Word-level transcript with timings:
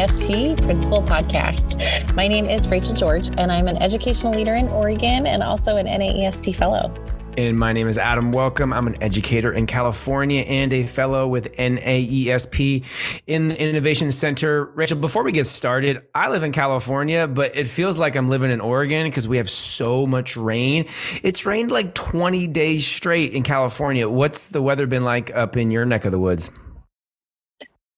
NAESP 0.00 0.64
Principal 0.64 1.02
Podcast. 1.02 2.14
My 2.14 2.26
name 2.26 2.46
is 2.46 2.66
Rachael 2.68 2.94
George, 2.94 3.28
and 3.36 3.52
I'm 3.52 3.68
an 3.68 3.76
educational 3.76 4.32
leader 4.32 4.54
in 4.54 4.66
Oregon 4.68 5.26
and 5.26 5.42
also 5.42 5.76
an 5.76 5.84
NAESP 5.86 6.56
Fellow. 6.56 6.94
And 7.36 7.58
my 7.58 7.74
name 7.74 7.86
is 7.86 7.98
Adam 7.98 8.32
Welcome. 8.32 8.72
I'm 8.72 8.86
an 8.86 9.02
educator 9.02 9.52
in 9.52 9.66
California 9.66 10.40
and 10.40 10.72
a 10.72 10.84
fellow 10.84 11.28
with 11.28 11.52
NAESP 11.52 13.22
in 13.26 13.48
the 13.48 13.60
Innovation 13.60 14.10
Center. 14.10 14.64
Rachael, 14.74 14.96
before 14.96 15.22
we 15.22 15.32
get 15.32 15.46
started, 15.46 16.02
I 16.14 16.30
live 16.30 16.44
in 16.44 16.52
California, 16.52 17.28
but 17.28 17.54
it 17.54 17.66
feels 17.66 17.98
like 17.98 18.16
I'm 18.16 18.30
living 18.30 18.50
in 18.50 18.62
Oregon 18.62 19.06
because 19.06 19.28
we 19.28 19.36
have 19.36 19.50
so 19.50 20.06
much 20.06 20.34
rain. 20.34 20.86
It's 21.22 21.44
rained 21.44 21.70
like 21.70 21.94
20 21.94 22.46
days 22.46 22.86
straight 22.86 23.34
in 23.34 23.42
California. 23.42 24.08
What's 24.08 24.48
the 24.48 24.62
weather 24.62 24.86
been 24.86 25.04
like 25.04 25.30
up 25.36 25.58
in 25.58 25.70
your 25.70 25.84
neck 25.84 26.06
of 26.06 26.12
the 26.12 26.18
woods? 26.18 26.50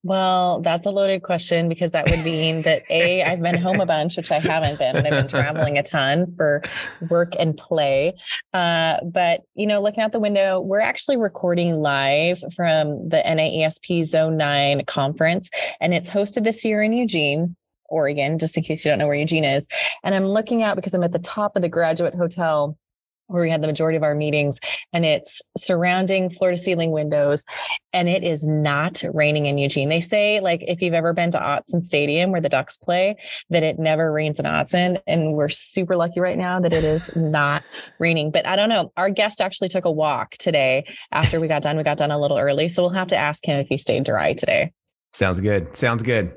Well, 0.05 0.63
that's 0.63 0.85
a 0.85 0.91
loaded 0.91 1.23
question 1.23 1.69
because 1.69 1.93
that 1.93 2.11
would 2.11 2.25
mean 2.25 2.63
that 2.63 2.83
A, 2.91 3.23
I've 3.23 3.41
been 3.41 3.61
home 3.61 3.79
a 3.79 3.87
bunch, 3.87 4.17
which 4.17 4.33
I 4.33 4.41
haven't 4.41 4.81
been, 4.81 4.97
and 4.97 5.07
I've 5.07 5.13
been 5.13 5.29
traveling 5.29 5.79
a 5.79 5.85
ton 5.85 6.35
for 6.37 6.61
work 7.09 7.35
and 7.39 7.57
play. 7.57 8.15
Uh, 8.53 8.97
but, 9.05 9.43
you 9.55 9.67
know, 9.67 9.81
looking 9.81 10.01
out 10.01 10.11
the 10.11 10.19
window, 10.19 10.61
we're 10.61 10.81
actually 10.81 11.19
recording 11.19 11.81
live 11.81 12.43
from 12.57 13.09
the 13.11 13.23
NAESP 13.25 14.05
Zone 14.05 14.37
9 14.37 14.85
conference, 14.87 15.49
and 15.81 15.95
it's 15.95 16.11
hosted 16.11 16.43
this 16.43 16.65
year 16.65 16.83
in 16.83 16.93
Eugene. 16.93 17.57
Oregon, 17.89 18.39
just 18.39 18.57
in 18.57 18.63
case 18.63 18.85
you 18.85 18.91
don't 18.91 18.99
know 18.99 19.07
where 19.07 19.15
Eugene 19.15 19.45
is. 19.45 19.69
And 20.03 20.15
I'm 20.15 20.25
looking 20.25 20.63
out 20.63 20.77
because 20.77 20.95
I'm 20.95 21.05
at 21.05 21.13
the 21.13 21.19
top 21.19 21.57
of 21.57 21.63
the 21.63 21.69
graduate 21.69 22.15
hotel 22.15 22.79
where 23.33 23.43
we 23.43 23.51
had 23.51 23.63
the 23.63 23.67
majority 23.67 23.97
of 23.97 24.03
our 24.03 24.15
meetings 24.15 24.59
and 24.93 25.05
it's 25.05 25.43
surrounding 25.57 26.31
floor 26.31 26.51
to 26.51 26.57
ceiling 26.57 26.91
windows 26.91 27.45
and 27.93 28.09
it 28.09 28.25
is 28.25 28.47
not 28.47 29.03
raining 29.13 29.47
in 29.47 29.59
Eugene. 29.59 29.89
They 29.89 30.01
say 30.01 30.41
like 30.41 30.63
if 30.67 30.81
you've 30.81 30.95
ever 30.95 31.13
been 31.13 31.31
to 31.33 31.39
Autzen 31.39 31.83
Stadium 31.83 32.33
where 32.33 32.41
the 32.41 32.49
Ducks 32.49 32.77
play 32.77 33.17
that 33.51 33.63
it 33.63 33.79
never 33.79 34.13
rains 34.13 34.39
in 34.39 34.45
Autzen 34.45 35.01
and 35.07 35.35
we're 35.35 35.49
super 35.49 35.97
lucky 35.97 36.21
right 36.21 36.39
now 36.39 36.61
that 36.61 36.73
it 36.73 36.85
is 36.85 37.15
not 37.17 37.63
raining. 37.99 38.31
But 38.31 38.47
I 38.47 38.57
don't 38.57 38.69
know. 38.69 38.93
Our 38.97 39.11
guest 39.11 39.41
actually 39.41 39.69
took 39.69 39.85
a 39.85 39.93
walk 39.93 40.37
today 40.39 40.85
after 41.11 41.41
we 41.41 41.49
got 41.49 41.63
done. 41.63 41.77
We 41.77 41.83
got 41.83 41.99
done 41.99 42.11
a 42.11 42.21
little 42.21 42.39
early, 42.39 42.69
so 42.69 42.83
we'll 42.83 42.93
have 42.93 43.09
to 43.09 43.17
ask 43.17 43.45
him 43.45 43.61
if 43.61 43.69
he 43.69 43.79
stayed 43.79 44.05
dry 44.05 44.35
today. 44.35 44.73
Sounds 45.13 45.41
good. 45.41 45.77
Sounds 45.77 46.03
good. 46.03 46.35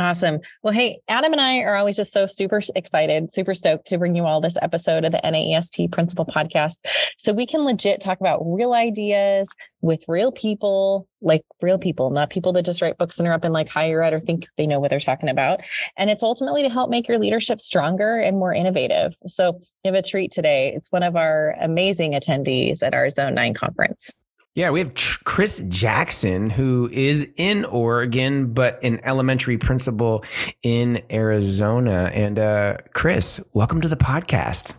Awesome. 0.00 0.40
Well, 0.62 0.72
hey, 0.72 1.02
Adam 1.08 1.32
and 1.32 1.42
I 1.42 1.58
are 1.58 1.76
always 1.76 1.96
just 1.96 2.10
so 2.10 2.26
super 2.26 2.62
excited, 2.74 3.30
super 3.30 3.54
stoked 3.54 3.86
to 3.88 3.98
bring 3.98 4.16
you 4.16 4.24
all 4.24 4.40
this 4.40 4.56
episode 4.62 5.04
of 5.04 5.12
the 5.12 5.20
NAESP 5.22 5.92
Principal 5.92 6.24
Podcast 6.24 6.76
so 7.18 7.34
we 7.34 7.46
can 7.46 7.66
legit 7.66 8.00
talk 8.00 8.18
about 8.18 8.40
real 8.42 8.72
ideas 8.72 9.50
with 9.82 10.00
real 10.08 10.32
people, 10.32 11.06
like 11.20 11.42
real 11.60 11.78
people, 11.78 12.08
not 12.08 12.30
people 12.30 12.54
that 12.54 12.64
just 12.64 12.80
write 12.80 12.96
books 12.96 13.18
and 13.18 13.28
are 13.28 13.34
up 13.34 13.44
in 13.44 13.52
like 13.52 13.68
higher 13.68 14.02
ed 14.02 14.14
or 14.14 14.20
think 14.20 14.46
they 14.56 14.66
know 14.66 14.80
what 14.80 14.88
they're 14.88 15.00
talking 15.00 15.28
about. 15.28 15.60
And 15.98 16.08
it's 16.08 16.22
ultimately 16.22 16.62
to 16.62 16.70
help 16.70 16.88
make 16.88 17.06
your 17.06 17.18
leadership 17.18 17.60
stronger 17.60 18.16
and 18.20 18.38
more 18.38 18.54
innovative. 18.54 19.12
So 19.26 19.60
you 19.84 19.92
have 19.92 19.94
a 19.94 20.02
treat 20.02 20.32
today. 20.32 20.72
It's 20.74 20.90
one 20.90 21.02
of 21.02 21.14
our 21.14 21.54
amazing 21.60 22.12
attendees 22.12 22.82
at 22.82 22.94
our 22.94 23.10
Zone 23.10 23.34
9 23.34 23.52
conference. 23.52 24.14
Yeah, 24.56 24.70
we 24.70 24.80
have 24.80 24.94
Chris 25.24 25.64
Jackson, 25.68 26.50
who 26.50 26.88
is 26.92 27.30
in 27.36 27.64
Oregon, 27.66 28.52
but 28.52 28.82
an 28.82 28.98
elementary 29.04 29.58
principal 29.58 30.24
in 30.64 31.02
Arizona. 31.08 32.10
And 32.12 32.36
uh, 32.36 32.78
Chris, 32.92 33.40
welcome 33.52 33.80
to 33.80 33.86
the 33.86 33.96
podcast. 33.96 34.74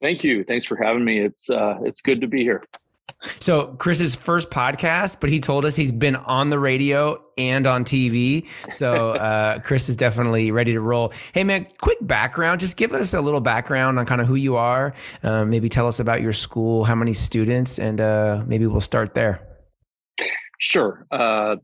Thank 0.00 0.24
you. 0.24 0.42
Thanks 0.42 0.64
for 0.64 0.76
having 0.76 1.04
me. 1.04 1.20
It's 1.20 1.50
uh, 1.50 1.80
it's 1.84 2.00
good 2.00 2.22
to 2.22 2.26
be 2.26 2.44
here. 2.44 2.64
So 3.22 3.68
Chris's 3.78 4.14
first 4.14 4.50
podcast, 4.50 5.18
but 5.20 5.30
he 5.30 5.40
told 5.40 5.64
us 5.64 5.76
he's 5.76 5.92
been 5.92 6.16
on 6.16 6.50
the 6.50 6.58
radio 6.58 7.22
and 7.38 7.66
on 7.66 7.84
TV. 7.84 8.48
So 8.72 9.10
uh, 9.12 9.60
Chris 9.60 9.88
is 9.88 9.96
definitely 9.96 10.50
ready 10.50 10.72
to 10.72 10.80
roll. 10.80 11.12
Hey 11.32 11.44
man, 11.44 11.66
quick 11.78 11.98
background. 12.00 12.60
Just 12.60 12.76
give 12.76 12.92
us 12.92 13.14
a 13.14 13.20
little 13.20 13.40
background 13.40 13.98
on 13.98 14.06
kind 14.06 14.20
of 14.20 14.26
who 14.26 14.34
you 14.34 14.56
are. 14.56 14.94
Uh, 15.22 15.44
maybe 15.44 15.68
tell 15.68 15.86
us 15.86 16.00
about 16.00 16.20
your 16.20 16.32
school, 16.32 16.84
how 16.84 16.94
many 16.94 17.12
students, 17.12 17.78
and 17.78 18.00
uh, 18.00 18.42
maybe 18.46 18.66
we'll 18.66 18.80
start 18.80 19.14
there. 19.14 19.46
Sure. 20.58 21.06
Uh, 21.10 21.56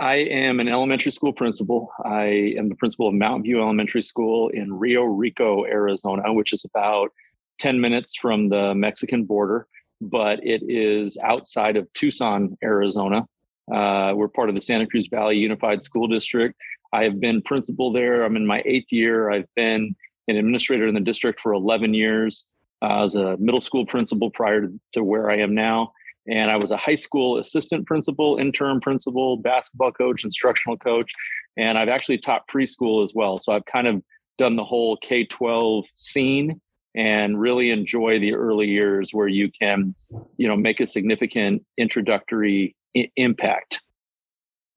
I 0.00 0.16
am 0.16 0.60
an 0.60 0.68
elementary 0.68 1.12
school 1.12 1.32
principal. 1.32 1.90
I 2.04 2.54
am 2.58 2.68
the 2.68 2.74
principal 2.74 3.08
of 3.08 3.14
Mountain 3.14 3.44
View 3.44 3.60
Elementary 3.60 4.02
School 4.02 4.48
in 4.48 4.72
Rio 4.72 5.04
Rico, 5.04 5.64
Arizona, 5.64 6.32
which 6.32 6.52
is 6.52 6.64
about 6.64 7.12
10 7.60 7.80
minutes 7.80 8.16
from 8.16 8.48
the 8.48 8.74
Mexican 8.74 9.24
border 9.24 9.66
but 10.00 10.44
it 10.44 10.62
is 10.66 11.16
outside 11.22 11.76
of 11.76 11.92
Tucson, 11.92 12.56
Arizona. 12.62 13.26
Uh, 13.72 14.12
we're 14.16 14.28
part 14.28 14.48
of 14.48 14.54
the 14.54 14.60
Santa 14.60 14.86
Cruz 14.86 15.08
Valley 15.08 15.36
Unified 15.36 15.82
School 15.82 16.08
District. 16.08 16.54
I 16.92 17.04
have 17.04 17.20
been 17.20 17.42
principal 17.42 17.92
there. 17.92 18.24
I'm 18.24 18.36
in 18.36 18.46
my 18.46 18.62
eighth 18.64 18.90
year. 18.90 19.30
I've 19.30 19.48
been 19.54 19.94
an 20.28 20.36
administrator 20.36 20.86
in 20.86 20.94
the 20.94 21.00
district 21.00 21.40
for 21.40 21.52
11 21.52 21.94
years. 21.94 22.46
Uh, 22.82 22.86
I 22.86 23.02
was 23.02 23.14
a 23.14 23.36
middle 23.36 23.60
school 23.60 23.86
principal 23.86 24.30
prior 24.30 24.62
to, 24.62 24.80
to 24.94 25.04
where 25.04 25.30
I 25.30 25.38
am 25.38 25.54
now. 25.54 25.92
And 26.26 26.50
I 26.50 26.56
was 26.56 26.70
a 26.70 26.76
high 26.76 26.96
school 26.96 27.38
assistant 27.38 27.86
principal, 27.86 28.36
interim 28.36 28.80
principal, 28.80 29.36
basketball 29.36 29.92
coach, 29.92 30.24
instructional 30.24 30.76
coach. 30.76 31.12
And 31.56 31.78
I've 31.78 31.88
actually 31.88 32.18
taught 32.18 32.48
preschool 32.48 33.02
as 33.02 33.12
well. 33.14 33.38
So 33.38 33.52
I've 33.52 33.64
kind 33.66 33.86
of 33.86 34.02
done 34.38 34.56
the 34.56 34.64
whole 34.64 34.96
K 34.96 35.24
12 35.24 35.84
scene 35.96 36.60
and 36.94 37.40
really 37.40 37.70
enjoy 37.70 38.18
the 38.18 38.34
early 38.34 38.66
years 38.66 39.10
where 39.12 39.28
you 39.28 39.50
can 39.50 39.94
you 40.36 40.48
know 40.48 40.56
make 40.56 40.80
a 40.80 40.86
significant 40.86 41.64
introductory 41.78 42.74
I- 42.96 43.10
impact 43.16 43.80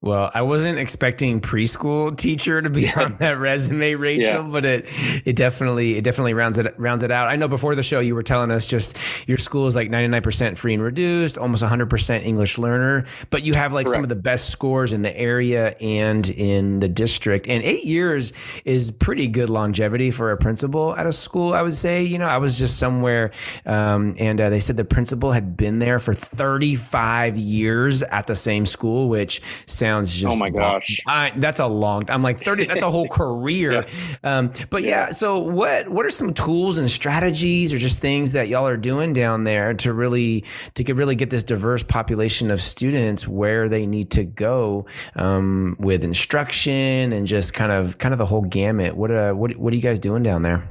well, 0.03 0.29
I 0.33 0.41
wasn't 0.41 0.79
expecting 0.79 1.39
preschool 1.39 2.17
teacher 2.17 2.61
to 2.61 2.69
be 2.69 2.91
on 2.91 3.15
that 3.19 3.39
resume, 3.39 3.95
Rachael, 3.95 4.23
yeah. 4.23 4.41
but 4.41 4.65
it 4.65 4.89
it 5.25 5.37
definitely 5.37 5.95
it 5.95 6.03
definitely 6.03 6.33
rounds 6.33 6.59
it 6.59 6.73
rounds 6.77 7.03
it 7.03 7.11
out. 7.11 7.29
I 7.29 7.37
know 7.37 7.47
before 7.47 7.73
the 7.73 7.83
show 7.83 8.01
you 8.01 8.13
were 8.13 8.21
telling 8.21 8.51
us 8.51 8.65
just 8.65 9.29
your 9.29 9.37
school 9.37 9.65
is 9.65 9.77
like 9.77 9.89
99% 9.89 10.57
free 10.57 10.73
and 10.73 10.83
reduced, 10.83 11.37
almost 11.37 11.63
100% 11.63 12.25
English 12.25 12.57
learner, 12.57 13.05
but 13.29 13.45
you 13.45 13.53
have 13.53 13.71
like 13.71 13.85
Correct. 13.85 13.95
some 13.95 14.03
of 14.03 14.09
the 14.09 14.17
best 14.17 14.49
scores 14.49 14.91
in 14.91 15.03
the 15.03 15.17
area 15.17 15.73
and 15.79 16.29
in 16.31 16.81
the 16.81 16.89
district. 16.89 17.47
And 17.47 17.63
8 17.63 17.85
years 17.85 18.33
is 18.65 18.91
pretty 18.91 19.29
good 19.29 19.49
longevity 19.49 20.11
for 20.11 20.33
a 20.33 20.37
principal 20.37 20.93
at 20.97 21.07
a 21.07 21.13
school, 21.13 21.53
I 21.53 21.61
would 21.61 21.75
say. 21.75 22.03
You 22.03 22.19
know, 22.19 22.27
I 22.27 22.39
was 22.39 22.59
just 22.59 22.77
somewhere 22.77 23.31
um, 23.65 24.15
and 24.19 24.41
uh, 24.41 24.49
they 24.49 24.59
said 24.59 24.75
the 24.75 24.83
principal 24.83 25.31
had 25.31 25.55
been 25.55 25.79
there 25.79 25.97
for 25.97 26.13
35 26.13 27.37
years 27.37 28.03
at 28.03 28.27
the 28.27 28.35
same 28.35 28.65
school, 28.65 29.07
which 29.07 29.41
sounds 29.65 29.92
sounds 29.93 30.15
just. 30.15 30.35
Oh 30.35 30.39
my 30.39 30.49
gosh, 30.49 30.99
I, 31.05 31.33
that's 31.35 31.59
a 31.59 31.67
long. 31.67 32.09
I'm 32.09 32.23
like 32.23 32.37
thirty. 32.37 32.65
That's 32.65 32.81
a 32.81 32.91
whole 32.91 33.07
career. 33.19 33.85
yeah. 33.85 34.15
Um, 34.23 34.51
but 34.69 34.83
yeah, 34.83 35.11
so 35.11 35.39
what? 35.39 35.89
What 35.89 36.05
are 36.05 36.09
some 36.09 36.33
tools 36.33 36.77
and 36.77 36.89
strategies, 36.89 37.73
or 37.73 37.77
just 37.77 38.01
things 38.01 38.31
that 38.33 38.47
y'all 38.47 38.67
are 38.67 38.77
doing 38.77 39.13
down 39.13 39.43
there 39.43 39.73
to 39.75 39.93
really 39.93 40.43
to 40.75 40.83
get, 40.83 40.95
really 40.95 41.15
get 41.15 41.29
this 41.29 41.43
diverse 41.43 41.83
population 41.83 42.51
of 42.51 42.61
students 42.61 43.27
where 43.27 43.69
they 43.69 43.85
need 43.85 44.11
to 44.11 44.23
go 44.23 44.85
um, 45.15 45.75
with 45.79 46.03
instruction 46.03 47.13
and 47.13 47.27
just 47.27 47.53
kind 47.53 47.71
of 47.71 47.97
kind 47.97 48.13
of 48.13 48.17
the 48.17 48.25
whole 48.25 48.41
gamut? 48.41 48.95
What 48.95 49.11
uh, 49.11 49.33
what 49.33 49.55
what 49.57 49.73
are 49.73 49.75
you 49.75 49.81
guys 49.81 49.99
doing 49.99 50.23
down 50.23 50.41
there? 50.41 50.69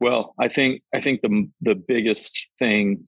Well, 0.00 0.34
I 0.38 0.48
think 0.48 0.82
I 0.94 1.00
think 1.00 1.22
the 1.22 1.48
the 1.60 1.74
biggest 1.74 2.48
thing 2.58 3.06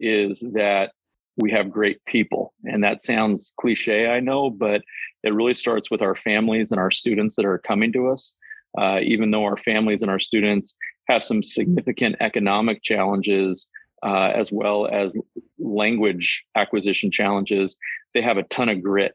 is 0.00 0.40
that 0.54 0.92
we 1.36 1.50
have 1.50 1.70
great 1.70 2.04
people. 2.04 2.54
And 2.64 2.82
that 2.84 3.02
sounds 3.02 3.52
cliche, 3.60 4.08
I 4.08 4.20
know, 4.20 4.50
but 4.50 4.82
it 5.22 5.34
really 5.34 5.54
starts 5.54 5.90
with 5.90 6.02
our 6.02 6.14
families 6.14 6.70
and 6.70 6.80
our 6.80 6.90
students 6.90 7.36
that 7.36 7.44
are 7.44 7.58
coming 7.58 7.92
to 7.92 8.08
us. 8.08 8.36
Uh, 8.78 8.98
even 9.02 9.30
though 9.30 9.44
our 9.44 9.56
families 9.56 10.02
and 10.02 10.10
our 10.10 10.18
students 10.18 10.76
have 11.08 11.22
some 11.22 11.42
significant 11.42 12.16
economic 12.20 12.82
challenges 12.82 13.68
uh, 14.04 14.32
as 14.34 14.50
well 14.50 14.86
as 14.86 15.14
language 15.58 16.44
acquisition 16.56 17.10
challenges, 17.10 17.76
they 18.14 18.22
have 18.22 18.36
a 18.36 18.42
ton 18.44 18.68
of 18.68 18.82
grit 18.82 19.14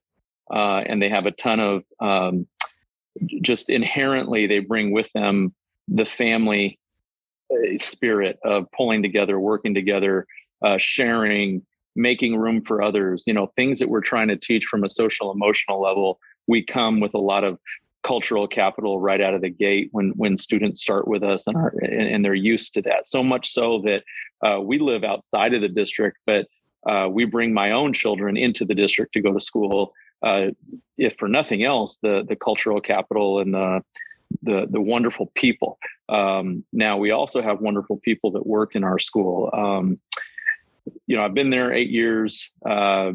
uh, 0.53 0.79
and 0.85 1.01
they 1.01 1.09
have 1.09 1.25
a 1.25 1.31
ton 1.31 1.59
of 1.59 1.83
um, 1.99 2.47
just 3.41 3.69
inherently, 3.69 4.47
they 4.47 4.59
bring 4.59 4.91
with 4.91 5.11
them 5.13 5.53
the 5.87 6.05
family 6.05 6.79
uh, 7.51 7.77
spirit 7.77 8.39
of 8.43 8.65
pulling 8.75 9.01
together, 9.01 9.39
working 9.39 9.73
together, 9.73 10.25
uh, 10.63 10.77
sharing, 10.77 11.65
making 11.99 12.37
room 12.37 12.63
for 12.65 12.81
others. 12.81 13.23
You 13.27 13.33
know 13.33 13.51
things 13.55 13.79
that 13.79 13.89
we're 13.89 14.01
trying 14.01 14.29
to 14.29 14.37
teach 14.37 14.65
from 14.65 14.83
a 14.83 14.89
social 14.89 15.31
emotional 15.31 15.81
level 15.81 16.19
we 16.47 16.63
come 16.63 16.99
with 16.99 17.13
a 17.13 17.19
lot 17.19 17.43
of 17.43 17.59
cultural 18.03 18.47
capital 18.47 18.99
right 18.99 19.21
out 19.21 19.33
of 19.33 19.41
the 19.41 19.49
gate 19.49 19.89
when 19.91 20.09
when 20.15 20.37
students 20.37 20.81
start 20.81 21.07
with 21.07 21.21
us 21.21 21.45
and 21.47 21.55
are 21.57 21.73
and 21.83 22.23
they're 22.23 22.33
used 22.33 22.73
to 22.73 22.81
that. 22.81 23.07
So 23.07 23.23
much 23.23 23.51
so 23.51 23.81
that 23.85 24.03
uh, 24.45 24.59
we 24.61 24.79
live 24.79 25.03
outside 25.03 25.53
of 25.53 25.61
the 25.61 25.67
district 25.67 26.17
but 26.25 26.47
uh, 26.89 27.07
we 27.09 27.25
bring 27.25 27.53
my 27.53 27.71
own 27.71 27.91
children 27.91 28.37
into 28.37 28.63
the 28.63 28.73
district 28.73 29.13
to 29.13 29.21
go 29.21 29.33
to 29.33 29.41
school 29.41 29.93
uh, 30.23 30.47
if 30.97 31.13
for 31.19 31.27
nothing 31.27 31.63
else 31.63 31.99
the 32.01 32.25
the 32.27 32.35
cultural 32.35 32.81
capital 32.81 33.39
and 33.39 33.53
the 33.53 33.81
the 34.43 34.67
the 34.69 34.81
wonderful 34.81 35.31
people. 35.35 35.77
Um, 36.07 36.63
now 36.71 36.97
we 36.97 37.11
also 37.11 37.41
have 37.41 37.59
wonderful 37.61 37.97
people 37.97 38.31
that 38.31 38.45
work 38.47 38.75
in 38.75 38.83
our 38.83 38.99
school. 38.99 39.49
Um, 39.53 39.99
you 41.07 41.15
know, 41.15 41.23
I've 41.23 41.33
been 41.33 41.49
there 41.49 41.73
eight 41.73 41.89
years. 41.89 42.51
Uh, 42.67 43.11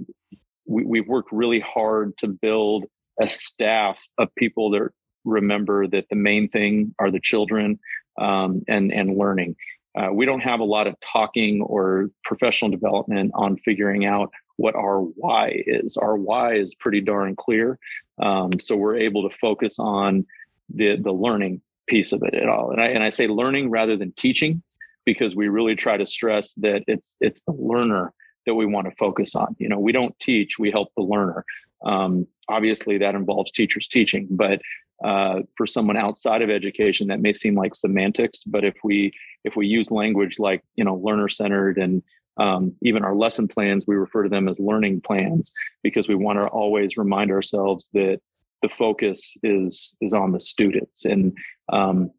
we, 0.67 0.85
we've 0.85 1.09
worked 1.09 1.32
really 1.32 1.61
hard 1.61 2.17
to 2.19 2.29
build 2.29 2.85
a 3.21 3.29
staff 3.29 3.99
of 4.19 4.35
people 4.37 4.71
that 4.71 4.88
remember 5.25 5.87
that 5.87 6.06
the 6.11 6.17
main 6.17 6.49
thing 6.49 6.94
are 6.99 7.11
the 7.11 7.21
children 7.21 7.79
um, 8.21 8.62
and 8.69 8.93
and 8.93 9.17
learning. 9.17 9.56
Uh, 9.97 10.09
we 10.12 10.26
don't 10.26 10.41
have 10.41 10.61
a 10.61 10.65
lot 10.65 10.87
of 10.87 10.94
talking 11.00 11.62
or 11.62 12.11
professional 12.25 12.71
development 12.71 13.31
on 13.35 13.56
figuring 13.59 14.05
out 14.05 14.31
what 14.56 14.75
our 14.75 15.00
why 15.00 15.62
is. 15.67 15.97
Our 15.97 16.17
why 16.17 16.55
is 16.55 16.75
pretty 16.75 17.00
darn 17.00 17.37
clear, 17.37 17.79
um, 18.21 18.59
so 18.59 18.76
we're 18.76 18.97
able 18.97 19.29
to 19.29 19.37
focus 19.37 19.79
on 19.79 20.26
the 20.73 20.97
the 20.97 21.12
learning 21.12 21.61
piece 21.87 22.12
of 22.12 22.23
it 22.23 22.35
at 22.35 22.49
all. 22.49 22.71
And 22.71 22.81
I 22.81 22.87
and 22.87 23.03
I 23.03 23.11
say 23.11 23.26
learning 23.26 23.71
rather 23.71 23.97
than 23.97 24.12
teaching 24.12 24.62
because 25.04 25.36
we 25.36 25.48
really 25.48 25.76
try 25.76 25.96
to 25.96 26.06
stress 26.06 26.52
that 26.54 26.82
it's 26.86 27.16
it's 27.20 27.42
the 27.42 27.52
learner 27.52 28.12
that 28.46 28.54
we 28.54 28.66
want 28.66 28.88
to 28.88 28.96
focus 28.96 29.34
on. 29.34 29.56
You 29.58 29.68
know, 29.68 29.78
we 29.78 29.92
don't 29.92 30.18
teach; 30.18 30.58
we 30.58 30.70
help 30.70 30.88
the 30.96 31.02
learner. 31.02 31.44
Um, 31.84 32.26
obviously, 32.48 32.98
that 32.98 33.14
involves 33.14 33.52
teachers 33.52 33.88
teaching, 33.88 34.28
but 34.30 34.60
uh, 35.04 35.40
for 35.56 35.66
someone 35.66 35.96
outside 35.96 36.42
of 36.42 36.50
education, 36.50 37.08
that 37.08 37.20
may 37.20 37.32
seem 37.32 37.54
like 37.54 37.74
semantics. 37.74 38.44
But 38.44 38.64
if 38.64 38.74
we 38.84 39.12
if 39.44 39.56
we 39.56 39.66
use 39.66 39.90
language 39.90 40.38
like 40.38 40.62
you 40.76 40.84
know 40.84 40.96
learner 40.96 41.28
centered 41.28 41.78
and 41.78 42.02
um, 42.36 42.74
even 42.82 43.04
our 43.04 43.14
lesson 43.14 43.46
plans, 43.46 43.84
we 43.86 43.94
refer 43.94 44.24
to 44.24 44.28
them 44.28 44.48
as 44.48 44.58
learning 44.58 45.02
plans 45.02 45.52
because 45.82 46.08
we 46.08 46.14
want 46.14 46.38
to 46.38 46.46
always 46.46 46.96
remind 46.96 47.30
ourselves 47.30 47.88
that 47.92 48.20
the 48.62 48.68
focus 48.68 49.36
is 49.42 49.96
is 50.00 50.14
on 50.14 50.32
the 50.32 50.40
students. 50.40 51.04
And 51.04 51.36
um, 51.72 52.10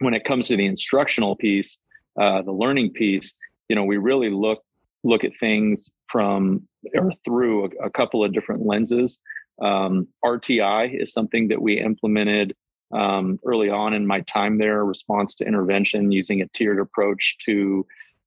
when 0.00 0.14
it 0.14 0.24
comes 0.24 0.48
to 0.48 0.56
the 0.56 0.66
instructional 0.66 1.36
piece, 1.36 1.78
uh, 2.20 2.42
the 2.42 2.52
learning 2.52 2.92
piece, 2.92 3.34
you 3.68 3.76
know, 3.76 3.84
we 3.84 3.96
really 3.96 4.30
look 4.30 4.62
look 5.04 5.24
at 5.24 5.32
things 5.40 5.90
from 6.08 6.66
or 6.94 7.12
through 7.24 7.64
a, 7.64 7.86
a 7.86 7.90
couple 7.90 8.24
of 8.24 8.32
different 8.32 8.64
lenses. 8.64 9.18
Um, 9.60 10.08
RTI 10.24 11.00
is 11.00 11.12
something 11.12 11.48
that 11.48 11.60
we 11.60 11.80
implemented 11.80 12.54
um, 12.92 13.38
early 13.44 13.70
on 13.70 13.94
in 13.94 14.06
my 14.06 14.20
time 14.20 14.58
there, 14.58 14.84
response 14.84 15.34
to 15.36 15.46
intervention, 15.46 16.12
using 16.12 16.40
a 16.40 16.48
tiered 16.48 16.78
approach 16.78 17.36
to 17.44 17.86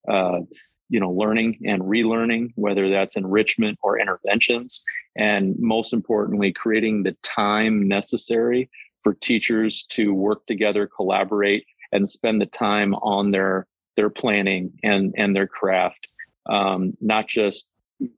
uh, 0.10 0.40
you 0.90 1.00
know 1.00 1.12
learning 1.12 1.60
and 1.66 1.82
relearning, 1.84 2.50
whether 2.56 2.90
that's 2.90 3.16
enrichment 3.16 3.78
or 3.84 4.00
interventions, 4.00 4.84
and 5.16 5.56
most 5.60 5.94
importantly, 5.94 6.52
creating 6.52 7.04
the 7.04 7.16
time 7.24 7.88
necessary 7.88 8.70
for 9.04 9.14
teachers 9.14 9.86
to 9.90 10.14
work 10.14 10.46
together, 10.48 10.90
collaborate, 10.94 11.66
and 11.92 12.10
spend 12.10 12.42
the 12.42 12.48
time 12.48 12.96
on 12.96 13.32
their 13.32 13.68
their 13.96 14.10
planning 14.10 14.74
and 14.84 15.14
and 15.18 15.36
their 15.36 15.48
craft, 15.48 16.08
um, 16.48 16.94
not 17.02 17.28
just 17.28 17.68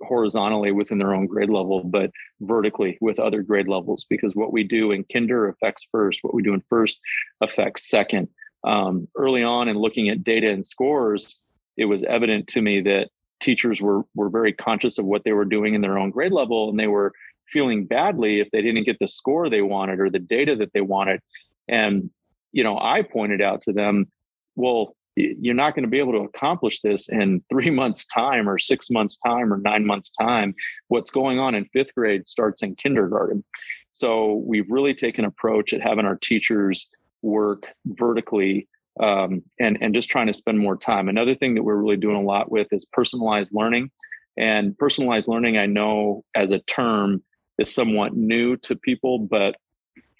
horizontally 0.01 0.71
within 0.71 0.97
their 0.97 1.13
own 1.13 1.27
grade 1.27 1.50
level, 1.50 1.83
but 1.83 2.09
vertically 2.41 2.97
with 3.00 3.19
other 3.19 3.44
grade 3.44 3.68
levels. 3.68 4.06
Because 4.09 4.35
what 4.35 4.51
we 4.51 4.63
do 4.63 4.91
in 4.91 5.06
kinder 5.12 5.47
affects 5.47 5.88
first, 5.91 6.19
what 6.24 6.33
we 6.33 6.41
do 6.41 6.53
in 6.53 6.63
first 6.69 7.00
affects 7.41 7.89
second. 7.89 8.27
Um, 8.63 9.07
early 9.15 9.44
on, 9.44 9.68
in 9.68 9.77
looking 9.77 10.09
at 10.09 10.24
data 10.24 10.50
and 10.50 10.65
scores, 10.65 11.39
it 11.77 11.85
was 11.85 12.03
evident 12.03 12.47
to 12.50 12.62
me 12.62 12.81
that 12.81 13.09
teachers 13.39 13.80
were 13.80 14.01
were 14.15 14.30
very 14.30 14.53
conscious 14.53 14.97
of 14.97 15.06
what 15.06 15.23
they 15.23 15.33
were 15.33 15.45
doing 15.45 15.75
in 15.75 15.81
their 15.81 15.97
own 15.97 16.09
grade 16.09 16.31
level, 16.31 16.69
and 16.69 16.80
they 16.80 16.88
were 16.88 17.13
feeling 17.53 17.85
badly 17.85 18.39
if 18.39 18.50
they 18.51 18.62
didn't 18.62 18.83
get 18.83 19.00
the 19.00 19.07
score 19.07 19.50
they 19.50 19.62
wanted 19.62 20.00
or 20.00 20.09
the 20.09 20.19
data 20.19 20.56
that 20.56 20.73
they 20.73 20.81
wanted. 20.81 21.21
And 21.68 22.09
you 22.51 22.63
know, 22.63 22.80
I 22.80 23.03
pointed 23.03 23.41
out 23.41 23.62
to 23.63 23.73
them, 23.73 24.07
well, 24.56 24.95
you're 25.17 25.55
not 25.55 25.73
going 25.73 25.83
to 25.83 25.89
be 25.89 25.99
able 25.99 26.13
to 26.13 26.19
accomplish 26.19 26.79
this 26.81 27.09
in 27.09 27.43
three 27.49 27.71
months 27.71 28.05
time 28.05 28.47
or 28.47 28.59
six 28.59 28.89
months 28.89 29.17
time 29.17 29.51
or 29.51 29.57
nine 29.57 29.85
months 29.85 30.11
time. 30.11 30.53
What's 30.89 31.09
going 31.09 31.39
on 31.39 31.55
in 31.55 31.65
fifth 31.73 31.93
grade 31.95 32.27
starts 32.27 32.61
in 32.61 32.75
kindergarten. 32.75 33.43
So 33.91 34.43
we've 34.45 34.69
really 34.69 34.93
taken 34.93 35.25
approach 35.25 35.73
at 35.73 35.81
having 35.81 36.05
our 36.05 36.17
teachers 36.17 36.87
work 37.23 37.63
vertically 37.85 38.67
um, 39.01 39.43
and 39.59 39.77
and 39.81 39.93
just 39.93 40.09
trying 40.09 40.27
to 40.27 40.33
spend 40.33 40.59
more 40.59 40.77
time. 40.77 41.09
Another 41.09 41.35
thing 41.35 41.55
that 41.55 41.63
we're 41.63 41.75
really 41.75 41.97
doing 41.97 42.15
a 42.15 42.21
lot 42.21 42.51
with 42.51 42.67
is 42.71 42.85
personalized 42.85 43.53
learning. 43.53 43.91
And 44.39 44.77
personalized 44.77 45.27
learning 45.27 45.57
i 45.57 45.65
know 45.65 46.23
as 46.35 46.51
a 46.51 46.59
term 46.59 47.23
is 47.57 47.73
somewhat 47.73 48.15
new 48.15 48.55
to 48.57 48.75
people 48.75 49.17
but 49.17 49.55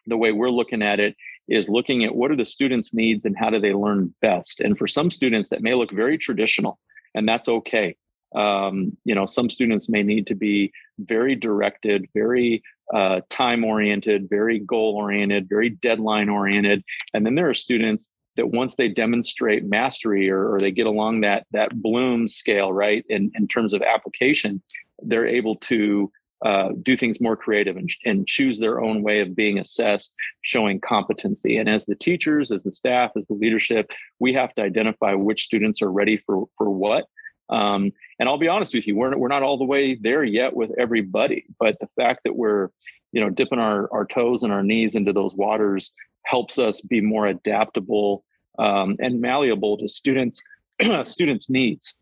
the 0.08 0.18
way 0.18 0.32
we're 0.32 0.50
looking 0.50 0.82
at 0.82 1.00
it 1.00 1.16
is 1.48 1.70
looking 1.70 2.04
at 2.04 2.16
what 2.16 2.32
are 2.32 2.36
the 2.36 2.46
students' 2.46 2.94
needs 2.94 3.26
and 3.26 3.38
how 3.38 3.50
do 3.50 3.60
they 3.60 3.74
learn 3.74 4.14
best. 4.22 4.60
And 4.60 4.78
for 4.78 4.88
some 4.88 5.10
students, 5.10 5.50
that 5.50 5.62
may 5.62 5.74
look 5.74 5.92
very 5.92 6.18
traditional, 6.18 6.80
and 7.16 7.28
that's 7.28 7.48
okay. 7.48 7.96
Um, 8.36 8.98
you 9.06 9.16
know, 9.16 9.26
some 9.26 9.50
students 9.50 9.88
may 9.88 10.04
need 10.04 10.28
to 10.28 10.36
be 10.36 10.72
very 11.00 11.36
directed, 11.36 12.08
very 12.14 12.62
uh, 12.94 13.22
time 13.30 13.64
oriented, 13.64 14.30
very 14.30 14.60
goal 14.60 14.96
oriented, 14.96 15.48
very 15.50 15.70
deadline 15.70 16.30
oriented. 16.30 16.84
And 17.14 17.26
then 17.26 17.36
there 17.36 17.50
are 17.50 17.54
students 17.54 18.12
that 18.36 18.50
once 18.50 18.76
they 18.76 18.88
demonstrate 18.88 19.66
mastery 19.66 20.30
or, 20.30 20.54
or 20.54 20.60
they 20.60 20.72
get 20.72 20.86
along 20.86 21.22
that 21.22 21.46
that 21.52 21.82
Bloom 21.82 22.28
scale, 22.28 22.72
right, 22.72 23.04
in, 23.10 23.32
in 23.36 23.48
terms 23.48 23.74
of 23.74 23.82
application, 23.82 24.62
they're 25.00 25.26
able 25.28 25.56
to 25.56 26.12
uh, 26.46 26.70
do 26.84 26.96
things 26.96 27.20
more 27.20 27.36
creative 27.36 27.78
and, 27.78 27.90
and 28.06 28.28
choose 28.28 28.60
their 28.60 28.80
own 28.82 29.02
way 29.02 29.22
of 29.22 29.36
being 29.36 29.58
assessed, 29.58 30.16
showing 30.44 30.80
competency. 30.80 31.58
And 31.58 31.68
as 31.68 31.86
the 31.86 31.96
teachers, 31.96 32.52
as 32.52 32.64
the 32.64 32.72
staff, 32.72 33.12
as 33.16 33.26
the 33.26 33.34
leadership, 33.34 33.90
we 34.20 34.34
have 34.34 34.54
to 34.56 34.62
identify 34.62 35.14
which 35.14 35.44
students 35.44 35.82
are 35.82 35.92
ready 35.92 36.18
for 36.18 36.48
for 36.58 36.70
what. 36.70 37.06
Um, 37.50 37.92
and 38.20 38.28
I'll 38.28 38.38
be 38.38 38.50
honest 38.50 38.74
with 38.74 38.88
you, 38.88 38.96
we're 38.96 39.18
we're 39.18 39.30
not 39.30 39.44
all 39.44 39.58
the 39.58 39.66
way 39.66 39.96
there 39.96 40.24
yet 40.24 40.56
with 40.56 40.72
everybody, 40.78 41.46
but 41.60 41.80
the 41.80 41.90
fact 41.96 42.22
that 42.26 42.36
we're 42.36 42.70
you 43.12 43.22
know 43.22 43.30
dipping 43.30 43.60
our 43.60 43.92
our 43.92 44.06
toes 44.06 44.44
and 44.44 44.54
our 44.54 44.64
knees 44.64 44.96
into 44.96 45.14
those 45.14 45.34
waters 45.34 45.92
helps 46.26 46.60
us 46.60 46.82
be 46.82 47.02
more 47.02 47.26
adaptable 47.26 48.24
um, 48.60 48.96
and 49.00 49.22
malleable 49.22 49.78
to 49.78 49.88
students 49.88 50.44
students 51.06 51.50
needs 51.50 51.96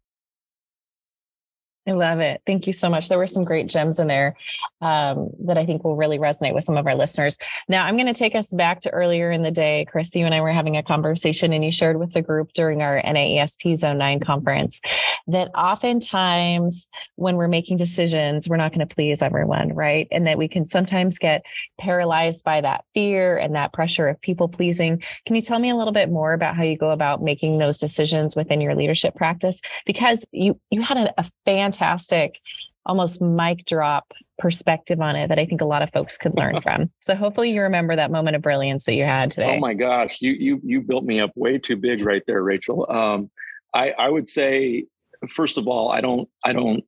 I 1.87 1.91
love 1.91 2.19
it. 2.19 2.41
Thank 2.47 2.65
you 2.65 2.73
so 2.73 2.89
much. 2.89 3.09
There 3.09 3.17
were 3.19 3.27
some 3.27 3.43
great 3.43 3.67
gems 3.67 3.99
in 3.99 4.07
there 4.07 4.35
um, 4.81 5.29
that 5.41 5.55
I 5.55 5.67
think 5.67 5.83
will 5.83 5.95
really 5.95 6.17
resonate 6.17 6.55
with 6.55 6.63
some 6.63 6.77
of 6.77 6.87
our 6.87 6.95
listeners. 6.95 7.37
Now, 7.67 7.85
I'm 7.85 7.95
going 7.95 8.07
to 8.07 8.13
take 8.13 8.33
us 8.33 8.51
back 8.51 8.81
to 8.81 8.89
earlier 8.89 9.29
in 9.29 9.43
the 9.43 9.51
day. 9.51 9.85
Chris, 9.91 10.15
you 10.15 10.25
and 10.25 10.33
I 10.33 10.41
were 10.41 10.51
having 10.51 10.77
a 10.77 10.83
conversation, 10.83 11.53
and 11.53 11.63
you 11.63 11.71
shared 11.71 11.99
with 11.99 12.11
the 12.13 12.23
group 12.23 12.53
during 12.53 12.81
our 12.81 12.99
NAESP 13.03 13.77
Zone 13.77 13.99
9 13.99 14.19
conference 14.21 14.81
that 15.27 15.51
oftentimes 15.55 16.87
when 17.17 17.35
we're 17.35 17.47
making 17.47 17.77
decisions, 17.77 18.49
we're 18.49 18.57
not 18.57 18.73
going 18.73 18.87
to 18.87 18.95
please 18.95 19.21
everyone, 19.21 19.71
right? 19.73 20.07
And 20.11 20.25
that 20.25 20.39
we 20.39 20.47
can 20.47 20.65
sometimes 20.65 21.19
get 21.19 21.45
paralyzed 21.79 22.43
by 22.43 22.61
that 22.61 22.85
fear 22.95 23.37
and 23.37 23.53
that 23.53 23.73
pressure 23.73 24.07
of 24.07 24.19
people 24.21 24.47
pleasing. 24.47 25.03
Can 25.27 25.35
you 25.35 25.41
tell 25.43 25.59
me 25.59 25.69
a 25.69 25.75
little 25.75 25.93
bit 25.93 26.09
more 26.09 26.33
about 26.33 26.55
how 26.55 26.63
you 26.63 26.77
go 26.77 26.89
about 26.89 27.21
making 27.21 27.59
those 27.59 27.77
decisions 27.77 28.35
within 28.35 28.59
your 28.59 28.73
leadership 28.73 29.13
practice? 29.13 29.61
Because 29.85 30.25
you 30.31 30.59
you 30.71 30.81
had 30.81 30.97
a, 30.97 31.13
a 31.19 31.25
fantastic 31.45 31.74
fantastic, 31.75 32.39
almost 32.85 33.21
mic 33.21 33.65
drop 33.65 34.13
perspective 34.37 34.99
on 34.99 35.15
it 35.15 35.29
that 35.29 35.39
I 35.39 35.45
think 35.45 35.61
a 35.61 35.65
lot 35.65 35.81
of 35.81 35.91
folks 35.91 36.17
could 36.17 36.35
learn 36.35 36.61
from. 36.63 36.89
So 36.99 37.15
hopefully 37.15 37.51
you 37.51 37.61
remember 37.61 37.95
that 37.95 38.11
moment 38.11 38.35
of 38.35 38.41
brilliance 38.41 38.85
that 38.85 38.95
you 38.95 39.03
had 39.03 39.31
today. 39.31 39.55
Oh 39.55 39.59
my 39.59 39.73
gosh, 39.73 40.21
you 40.21 40.31
you 40.33 40.61
you 40.63 40.81
built 40.81 41.03
me 41.03 41.19
up 41.19 41.31
way 41.35 41.57
too 41.57 41.75
big 41.75 42.05
right 42.05 42.23
there, 42.27 42.43
Rachael. 42.43 42.89
Um, 42.89 43.29
I 43.73 43.91
I 43.91 44.09
would 44.09 44.29
say 44.29 44.85
first 45.29 45.57
of 45.57 45.67
all, 45.67 45.91
I 45.91 46.01
don't 46.01 46.29
I 46.43 46.53
don't 46.53 46.83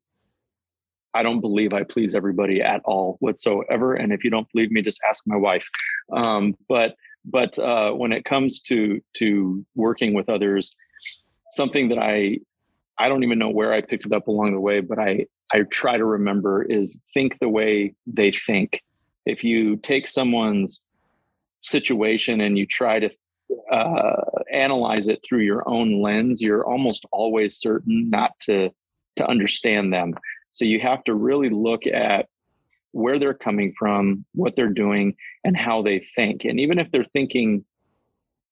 I 1.13 1.23
don't 1.23 1.41
believe 1.41 1.73
I 1.73 1.83
please 1.83 2.13
everybody 2.13 2.61
at 2.61 2.81
all 2.85 3.17
whatsoever. 3.19 3.95
And 3.95 4.13
if 4.13 4.23
you 4.23 4.29
don't 4.29 4.47
believe 4.53 4.71
me, 4.71 4.81
just 4.81 5.01
ask 5.07 5.23
my 5.25 5.37
wife. 5.37 5.65
Um, 6.13 6.55
but 6.69 6.95
but 7.25 7.57
uh, 7.59 7.91
when 7.91 8.11
it 8.11 8.23
comes 8.23 8.61
to 8.61 9.01
to 9.15 9.65
working 9.75 10.13
with 10.13 10.29
others, 10.29 10.75
something 11.51 11.89
that 11.89 11.97
I 11.97 12.39
I 12.99 13.09
don't 13.09 13.23
even 13.23 13.39
know 13.39 13.49
where 13.49 13.73
I 13.73 13.79
picked 13.79 14.05
it 14.05 14.13
up 14.13 14.27
along 14.27 14.53
the 14.53 14.59
way, 14.59 14.79
but 14.79 14.99
I 14.99 15.27
I 15.51 15.61
try 15.61 15.97
to 15.97 16.05
remember 16.05 16.63
is 16.63 16.99
think 17.13 17.39
the 17.39 17.49
way 17.49 17.95
they 18.05 18.31
think. 18.31 18.81
If 19.25 19.43
you 19.43 19.77
take 19.77 20.07
someone's 20.07 20.87
situation 21.61 22.41
and 22.41 22.57
you 22.57 22.65
try 22.65 22.99
to 22.99 23.09
uh, 23.71 24.21
analyze 24.51 25.07
it 25.07 25.23
through 25.23 25.41
your 25.41 25.67
own 25.67 26.01
lens, 26.01 26.41
you're 26.41 26.65
almost 26.65 27.05
always 27.11 27.57
certain 27.57 28.09
not 28.09 28.31
to 28.41 28.69
to 29.17 29.27
understand 29.27 29.93
them. 29.93 30.13
So 30.51 30.65
you 30.65 30.79
have 30.79 31.03
to 31.05 31.13
really 31.13 31.49
look 31.49 31.85
at 31.87 32.27
where 32.91 33.19
they're 33.19 33.33
coming 33.33 33.73
from, 33.77 34.25
what 34.33 34.55
they're 34.55 34.69
doing, 34.69 35.15
and 35.43 35.55
how 35.55 35.81
they 35.81 36.05
think. 36.15 36.45
And 36.45 36.59
even 36.59 36.79
if 36.79 36.89
they're 36.91 37.03
thinking, 37.03 37.65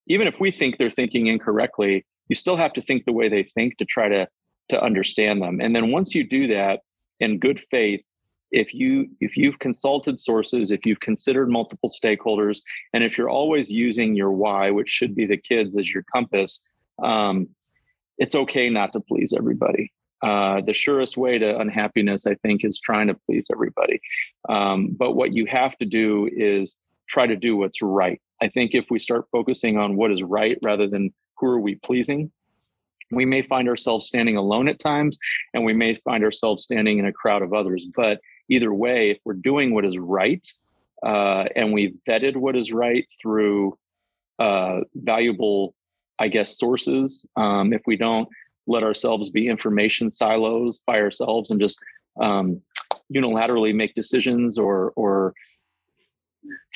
even 0.06 0.26
if 0.26 0.34
we 0.38 0.50
think 0.50 0.78
they're 0.78 0.90
thinking 0.90 1.26
incorrectly, 1.26 2.04
you 2.28 2.34
still 2.34 2.56
have 2.56 2.72
to 2.74 2.82
think 2.82 3.04
the 3.04 3.12
way 3.12 3.28
they 3.28 3.44
think 3.54 3.78
to 3.78 3.84
try 3.84 4.08
to 4.08 4.28
to 4.68 4.82
understand 4.82 5.42
them 5.42 5.60
and 5.60 5.74
then 5.74 5.90
once 5.90 6.14
you 6.14 6.24
do 6.24 6.46
that 6.46 6.80
in 7.20 7.38
good 7.38 7.62
faith 7.70 8.00
if 8.52 8.72
you 8.72 9.08
if 9.20 9.36
you've 9.36 9.58
consulted 9.58 10.18
sources 10.18 10.70
if 10.70 10.86
you've 10.86 11.00
considered 11.00 11.50
multiple 11.50 11.90
stakeholders 11.90 12.60
and 12.92 13.02
if 13.02 13.18
you're 13.18 13.30
always 13.30 13.70
using 13.70 14.14
your 14.14 14.32
why 14.32 14.70
which 14.70 14.88
should 14.88 15.14
be 15.14 15.26
the 15.26 15.36
kids 15.36 15.76
as 15.76 15.90
your 15.90 16.04
compass 16.12 16.62
um, 17.02 17.48
it's 18.18 18.34
okay 18.34 18.70
not 18.70 18.92
to 18.92 19.00
please 19.00 19.34
everybody 19.36 19.92
uh, 20.22 20.60
the 20.62 20.74
surest 20.74 21.16
way 21.16 21.38
to 21.38 21.58
unhappiness, 21.58 22.26
I 22.26 22.34
think, 22.36 22.64
is 22.64 22.80
trying 22.80 23.08
to 23.08 23.14
please 23.14 23.48
everybody. 23.52 24.00
Um, 24.48 24.96
but 24.98 25.12
what 25.12 25.34
you 25.34 25.46
have 25.46 25.76
to 25.78 25.84
do 25.84 26.28
is 26.34 26.76
try 27.08 27.26
to 27.26 27.36
do 27.36 27.56
what's 27.56 27.82
right. 27.82 28.20
I 28.40 28.48
think 28.48 28.74
if 28.74 28.86
we 28.90 28.98
start 28.98 29.26
focusing 29.30 29.78
on 29.78 29.96
what 29.96 30.10
is 30.10 30.22
right 30.22 30.58
rather 30.64 30.88
than 30.88 31.12
who 31.38 31.46
are 31.46 31.60
we 31.60 31.76
pleasing, 31.76 32.32
we 33.10 33.24
may 33.24 33.42
find 33.42 33.68
ourselves 33.68 34.06
standing 34.06 34.36
alone 34.36 34.68
at 34.68 34.78
times 34.78 35.18
and 35.54 35.64
we 35.64 35.72
may 35.72 35.94
find 35.94 36.24
ourselves 36.24 36.64
standing 36.64 36.98
in 36.98 37.06
a 37.06 37.12
crowd 37.12 37.42
of 37.42 37.52
others. 37.52 37.86
But 37.94 38.20
either 38.48 38.72
way, 38.72 39.10
if 39.10 39.18
we're 39.24 39.34
doing 39.34 39.74
what 39.74 39.84
is 39.84 39.98
right 39.98 40.46
uh, 41.04 41.44
and 41.54 41.72
we've 41.72 41.94
vetted 42.08 42.36
what 42.36 42.56
is 42.56 42.72
right 42.72 43.06
through 43.20 43.78
uh, 44.38 44.80
valuable, 44.94 45.74
I 46.18 46.28
guess, 46.28 46.58
sources, 46.58 47.24
um, 47.36 47.72
if 47.72 47.82
we 47.86 47.96
don't 47.96 48.28
let 48.66 48.82
ourselves 48.82 49.30
be 49.30 49.48
information 49.48 50.10
silos 50.10 50.80
by 50.86 51.00
ourselves 51.00 51.50
and 51.50 51.60
just 51.60 51.78
um, 52.20 52.60
unilaterally 53.14 53.74
make 53.74 53.94
decisions 53.94 54.58
or 54.58 54.92
or 54.96 55.34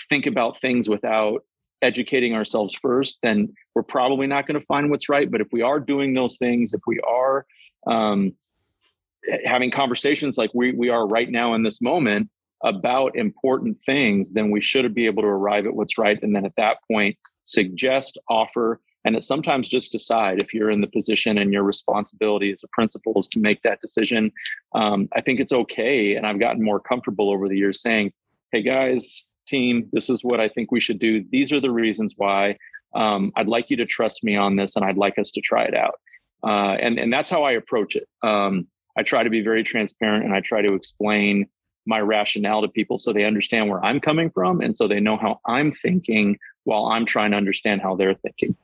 think 0.09 0.27
about 0.27 0.61
things 0.61 0.89
without 0.89 1.45
educating 1.83 2.35
ourselves 2.35 2.75
first, 2.75 3.19
then 3.23 3.53
we're 3.75 3.83
probably 3.83 4.27
not 4.27 4.47
going 4.47 4.59
to 4.59 4.67
find 4.67 4.91
what's 4.91 5.09
right. 5.09 5.31
But 5.31 5.41
if 5.41 5.49
we 5.53 5.63
are 5.63 5.81
doing 5.81 6.15
those 6.15 6.37
things, 6.37 6.75
if 6.75 6.81
we 6.87 7.01
are 7.01 7.47
um, 7.87 8.35
having 9.45 9.71
conversations 9.71 10.37
like 10.37 10.51
we, 10.55 10.73
we 10.73 10.89
are 10.89 11.07
right 11.07 11.31
now 11.31 11.55
in 11.55 11.63
this 11.63 11.81
moment 11.81 12.29
about 12.63 13.17
important 13.17 13.79
things, 13.87 14.33
then 14.33 14.51
we 14.51 14.61
should 14.61 14.95
be 14.95 15.07
able 15.07 15.23
to 15.23 15.29
arrive 15.29 15.67
at 15.67 15.75
what's 15.75 15.97
right. 15.97 16.23
And 16.23 16.35
then 16.35 16.45
at 16.45 16.57
that 16.57 16.79
point, 16.91 17.17
suggest, 17.43 18.19
offer, 18.29 18.81
and 19.05 19.17
it 19.17 19.25
sometimes 19.25 19.69
just 19.69 19.93
decide 19.93 20.43
if 20.43 20.53
you're 20.53 20.71
in 20.71 20.83
the 20.83 20.87
position 20.87 21.39
and 21.39 21.53
your 21.53 21.63
responsibility 21.63 22.53
as 22.53 22.63
a 22.63 22.69
principal 22.69 23.19
is 23.19 23.29
to 23.29 23.39
make 23.39 23.63
that 23.63 23.81
decision. 23.81 24.31
Um, 24.75 25.09
I 25.15 25.23
think 25.23 25.41
it's 25.41 25.53
okay. 25.53 26.17
And 26.17 26.27
I've 26.27 26.39
gotten 26.39 26.63
more 26.63 26.81
comfortable 26.81 27.31
over 27.31 27.49
the 27.49 27.57
years 27.57 27.81
saying, 27.81 28.13
hey 28.53 28.63
guys, 28.63 29.30
team, 29.51 29.89
this 29.93 30.09
is 30.09 30.23
what 30.23 30.41
I 30.41 30.49
think 30.49 30.71
we 30.71 30.81
should 30.81 30.99
do. 30.99 31.25
These 31.31 31.53
are 31.53 31.61
the 31.61 31.71
reasons 31.71 32.15
why. 32.17 32.57
Um, 32.95 33.33
I'd 33.37 33.49
like 33.49 33.71
you 33.71 33.77
to 33.79 33.87
trust 33.87 34.25
me 34.25 34.37
on 34.37 34.57
this 34.57 34.77
and 34.77 34.85
I'd 34.85 34.97
like 34.97 35.19
us 35.19 35.31
to 35.33 35.41
try 35.41 35.65
it 35.65 35.75
out. 35.75 36.01
Uh, 36.43 36.77
and, 36.81 36.99
and 36.99 37.13
that's 37.13 37.31
how 37.31 37.45
I 37.45 37.53
approach 37.53 37.97
it. 37.97 38.09
Um, 38.23 38.67
I 38.97 39.03
try 39.03 39.23
to 39.23 39.31
be 39.31 39.43
very 39.43 39.63
transparent 39.63 40.25
and 40.25 40.35
I 40.35 40.41
try 40.41 40.63
to 40.63 40.75
explain 40.75 41.47
my 41.87 42.01
rationale 42.01 42.63
to 42.63 42.69
people 42.69 42.99
so 42.99 43.13
they 43.13 43.25
understand 43.25 43.69
where 43.69 43.85
I'm 43.85 44.01
coming 44.01 44.31
from 44.31 44.61
and 44.61 44.77
so 44.77 44.89
they 44.89 45.01
know 45.01 45.17
how 45.17 45.41
I'm 45.47 45.73
thinking 45.73 46.39
while 46.65 46.87
I'm 46.87 47.07
trying 47.07 47.31
to 47.33 47.37
understand 47.37 47.81
how 47.83 47.97
they're 47.97 48.15
thinking. 48.15 48.57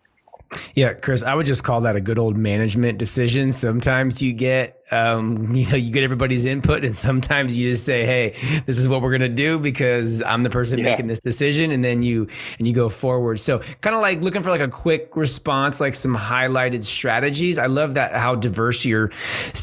Yeah, 0.75 0.95
Chris, 0.95 1.23
I 1.23 1.35
would 1.35 1.47
just 1.47 1.65
call 1.65 1.81
that 1.83 1.97
a 1.97 2.01
good 2.01 2.19
old 2.19 2.37
management 2.37 2.99
decision. 2.99 3.53
Sometimes 3.53 4.23
you 4.23 4.33
get, 4.33 4.81
um, 4.91 5.55
you 5.55 5.67
know, 5.67 5.77
you 5.77 5.91
get 5.91 6.03
everybody's 6.03 6.47
input, 6.47 6.85
and 6.85 6.95
sometimes 6.95 7.57
you 7.57 7.71
just 7.71 7.85
say, 7.85 8.05
"Hey, 8.05 8.31
this 8.67 8.79
is 8.79 8.89
what 8.89 9.03
we're 9.03 9.13
gonna 9.13 9.29
do 9.29 9.59
because 9.59 10.23
I'm 10.23 10.43
the 10.43 10.51
person 10.51 10.79
yeah. 10.79 10.85
making 10.85 11.07
this 11.07 11.19
decision," 11.19 11.71
and 11.71 11.85
then 11.85 12.03
you 12.03 12.29
and 12.59 12.67
you 12.67 12.75
go 12.75 12.89
forward. 12.89 13.41
So, 13.41 13.59
kind 13.81 13.97
of 13.97 14.03
like 14.03 14.21
looking 14.21 14.43
for 14.43 14.51
like 14.51 14.61
a 14.61 14.69
quick 14.69 15.17
response, 15.17 15.81
like 15.81 15.97
some 15.97 16.17
highlighted 16.17 16.85
strategies. 16.85 17.59
I 17.59 17.67
love 17.67 17.95
that 17.95 18.15
how 18.15 18.35
diverse 18.35 18.85
your 18.85 19.11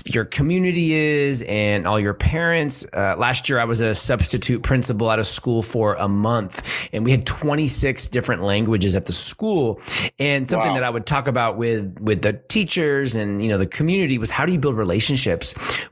your 0.05 0.25
community 0.25 0.93
is 0.93 1.41
and 1.43 1.87
all 1.87 1.99
your 1.99 2.13
parents. 2.13 2.85
Uh, 2.93 3.15
last 3.17 3.49
year, 3.49 3.59
I 3.59 3.65
was 3.65 3.81
a 3.81 3.95
substitute 3.95 4.63
principal 4.63 5.09
at 5.11 5.19
a 5.19 5.23
school 5.23 5.61
for 5.61 5.93
a 5.95 6.07
month, 6.07 6.89
and 6.91 7.05
we 7.05 7.11
had 7.11 7.25
26 7.25 8.07
different 8.07 8.43
languages 8.43 8.95
at 8.95 9.05
the 9.05 9.13
school, 9.13 9.79
and 10.19 10.47
something 10.47 10.71
wow. 10.71 10.75
that 10.75 10.83
I 10.83 10.89
would 10.89 11.05
talk 11.05 11.27
about 11.27 11.57
with 11.57 11.99
with 12.01 12.21
the 12.21 12.33
teachers 12.33 13.15
and 13.15 13.41
you 13.41 13.49
know 13.49 13.57
the 13.57 13.67
community 13.67 14.17
was 14.17 14.29
how 14.29 14.45
do 14.45 14.51
you 14.51 14.59
build 14.59 14.75
relationships 14.75 15.12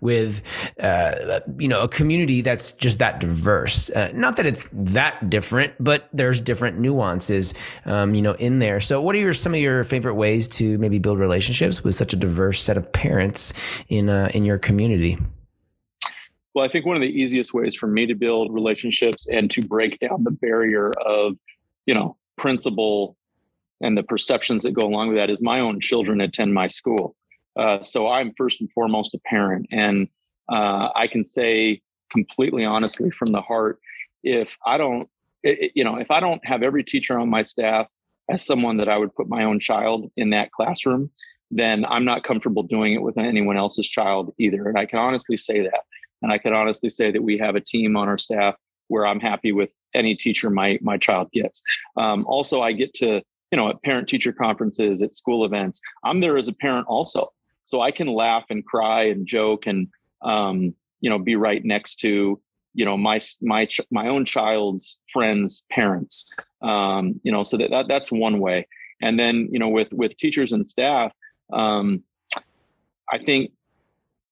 with 0.02 0.42
uh, 0.80 1.40
you 1.58 1.68
know 1.68 1.84
a 1.84 1.88
community 1.88 2.42
that's 2.42 2.74
just 2.74 3.00
that 3.00 3.20
diverse. 3.20 3.90
Uh, 3.90 4.12
not 4.14 4.38
that 4.38 4.46
it's 4.46 4.70
that 4.74 5.30
different, 5.30 5.74
but 5.80 6.10
there's 6.14 6.42
different 6.42 6.80
nuances 6.80 7.54
um, 7.86 8.14
you 8.14 8.22
know 8.22 8.34
in 8.34 8.60
there. 8.60 8.80
So, 8.80 9.02
what 9.02 9.16
are 9.16 9.20
your 9.20 9.34
some 9.34 9.54
of 9.54 9.60
your 9.60 9.84
favorite 9.84 10.16
ways 10.16 10.48
to 10.50 10.78
maybe 10.78 11.00
build 11.00 11.20
relationships 11.20 11.84
with 11.84 11.96
such 11.96 12.14
a 12.14 12.16
diverse 12.16 12.62
set 12.62 12.78
of 12.78 12.92
parents 12.94 13.84
in 13.90 14.10
uh, 14.10 14.30
in 14.34 14.46
your 14.46 14.58
community? 14.58 15.18
Well, 16.54 16.66
I 16.66 16.70
think 16.70 16.86
one 16.86 16.98
of 16.98 17.02
the 17.02 17.08
easiest 17.08 17.54
ways 17.54 17.76
for 17.76 17.88
me 17.88 18.06
to 18.06 18.16
build 18.16 18.54
relationships 18.54 19.26
and 19.28 19.50
to 19.52 19.62
break 19.62 20.00
down 20.00 20.24
the 20.24 20.32
barrier 20.32 20.92
of, 21.06 21.38
you 21.86 21.94
know, 21.94 22.18
principal 22.38 23.16
and 23.82 23.98
the 23.98 24.04
perceptions 24.04 24.64
that 24.64 24.74
go 24.74 24.86
along 24.86 25.10
with 25.10 25.18
that 25.18 25.30
is 25.30 25.42
my 25.42 25.60
own 25.60 25.80
children 25.80 26.20
attend 26.22 26.54
my 26.54 26.68
school. 26.68 27.16
Uh, 27.58 27.84
so 27.84 28.08
I'm 28.08 28.34
first 28.38 28.62
and 28.62 28.72
foremost 28.72 29.14
a 29.14 29.20
parent. 29.26 29.68
And 29.72 30.08
uh, 30.52 30.90
I 30.96 31.08
can 31.08 31.24
say 31.24 31.82
completely 32.12 32.66
honestly 32.66 33.10
from 33.12 33.28
the 33.28 33.42
heart, 33.42 33.80
if 34.24 34.58
I 34.66 34.78
don't, 34.78 35.10
it, 35.44 35.72
you 35.76 35.84
know, 35.84 35.96
if 35.96 36.12
I 36.12 36.20
don't 36.20 36.46
have 36.46 36.64
every 36.64 36.84
teacher 36.84 37.20
on 37.20 37.30
my 37.30 37.42
staff 37.42 37.88
as 38.30 38.46
someone 38.46 38.78
that 38.78 38.90
I 38.90 38.98
would 38.98 39.16
put 39.16 39.28
my 39.28 39.44
own 39.44 39.60
child 39.60 40.12
in 40.16 40.30
that 40.32 40.52
classroom, 40.52 41.10
then 41.50 41.86
I'm 41.86 42.06
not 42.06 42.24
comfortable 42.24 42.64
doing 42.64 42.94
it 42.94 43.02
with 43.02 43.18
anyone 43.18 43.58
else's 43.58 43.90
child 43.90 44.34
either. 44.38 44.70
And 44.70 44.78
I 44.78 44.86
can 44.86 45.00
honestly 45.00 45.36
say 45.36 45.62
that. 45.62 45.82
And 46.22 46.32
I 46.32 46.38
can 46.38 46.54
honestly 46.54 46.90
say 46.90 47.12
that 47.12 47.24
we 47.24 47.38
have 47.40 47.56
a 47.56 47.62
team 47.62 47.98
on 47.98 48.08
our 48.08 48.18
staff 48.18 48.56
where 48.88 49.06
I'm 49.06 49.20
happy 49.20 49.52
with 49.52 49.70
any 49.94 50.16
teacher 50.16 50.50
my 50.50 50.78
my 50.82 50.98
child 50.98 51.32
gets. 51.32 51.64
Um, 51.98 52.26
also, 52.28 52.62
I 52.62 52.72
get 52.72 52.94
to 52.96 53.22
you 53.52 53.58
know, 53.58 53.70
at 53.70 53.82
parent 53.84 54.08
teacher 54.08 54.32
conferences, 54.32 55.04
at 55.04 55.12
school 55.12 55.46
events. 55.46 55.82
I'm 56.04 56.22
there 56.22 56.38
as 56.38 56.48
a 56.48 56.54
parent 56.54 56.88
also. 56.88 57.32
So 57.64 57.82
I 57.82 57.92
can 57.92 58.08
laugh 58.08 58.46
and 58.50 58.66
cry 58.66 59.04
and 59.04 59.26
joke 59.26 59.68
and, 59.68 59.88
um, 60.22 60.74
you 61.00 61.10
know, 61.10 61.20
be 61.20 61.36
right 61.36 61.64
next 61.64 61.96
to, 62.02 62.42
you 62.74 62.86
know, 62.86 62.98
my, 62.98 63.20
my, 63.42 63.68
my 63.92 64.08
own 64.08 64.26
child's 64.26 65.00
friends' 65.12 65.66
parents. 65.72 66.30
Um, 66.62 67.20
you 67.24 67.32
know, 67.32 67.44
so 67.44 67.58
that, 67.58 67.72
that 67.72 67.88
that's 67.88 68.12
one 68.12 68.40
way. 68.40 68.68
And 69.02 69.20
then, 69.20 69.50
you 69.52 69.60
know, 69.60 69.70
with, 69.70 69.92
with 69.92 70.18
teachers 70.18 70.52
and 70.52 70.66
staff, 70.66 71.12
um, 71.52 72.04
I 73.12 73.18
think 73.18 73.52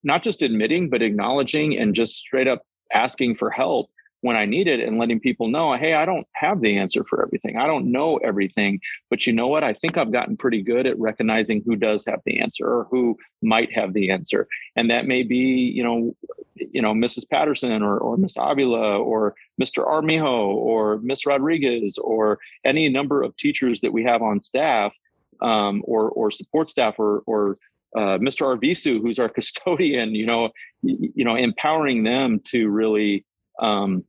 not 0.04 0.24
just 0.24 0.42
admitting, 0.42 0.90
but 0.90 1.02
acknowledging 1.02 1.78
and 1.78 1.96
just 1.96 2.16
straight 2.16 2.48
up 2.48 2.62
asking 2.94 3.36
for 3.36 3.50
help 3.50 3.90
when 4.22 4.36
I 4.36 4.46
need 4.46 4.68
it 4.68 4.80
and 4.80 4.98
letting 4.98 5.20
people 5.20 5.48
know, 5.48 5.76
hey, 5.76 5.94
I 5.94 6.06
don't 6.06 6.28
have 6.34 6.62
the 6.62 6.78
answer 6.78 7.04
for 7.10 7.24
everything. 7.24 7.58
I 7.58 7.68
don't 7.68 7.92
know 7.92 8.18
everything, 8.18 8.80
but 9.10 9.26
you 9.26 9.34
know 9.34 9.48
what? 9.48 9.64
I 9.64 9.74
think 9.74 9.98
I've 9.98 10.12
gotten 10.12 10.36
pretty 10.36 10.62
good 10.62 10.86
at 10.86 11.00
recognizing 11.00 11.64
who 11.66 11.76
does 11.76 12.04
have 12.06 12.20
the 12.26 12.40
answer 12.40 12.66
or 12.66 12.88
who 12.92 13.18
might 13.42 13.72
have 13.74 13.94
the 13.94 14.12
answer. 14.12 14.48
And 14.76 14.90
that 14.90 15.06
may 15.06 15.24
be, 15.24 15.38
you 15.38 15.84
know, 15.84 16.16
you 16.56 16.82
know, 16.82 16.94
Mrs. 16.94 17.30
Patterson 17.30 17.82
or, 17.82 17.98
or 17.98 18.18
Miss 18.18 18.36
Avila 18.38 18.98
or 18.98 19.36
Mr. 19.62 19.86
Armijo 19.86 20.48
or 20.48 21.00
Miss 21.00 21.26
Rodriguez 21.26 21.98
or 21.98 22.40
any 22.66 22.90
number 22.90 23.24
of 23.24 23.36
teachers 23.38 23.82
that 23.82 23.94
we 23.94 24.04
have 24.04 24.22
on 24.22 24.42
staff 24.42 24.94
um, 25.42 25.82
or, 25.86 26.10
or 26.10 26.32
support 26.32 26.70
staff 26.70 26.96
or, 26.98 27.24
or 27.26 27.56
uh, 27.96 28.18
Mr. 28.20 28.46
Arvisu, 28.46 29.02
who's 29.02 29.20
our 29.20 29.30
custodian, 29.36 30.14
you 30.14 30.26
know, 30.26 30.50
you 30.82 31.24
know, 31.24 31.36
empowering 31.36 32.04
them 32.04 32.40
to 32.46 32.70
really 32.70 33.26
um, 33.60 34.04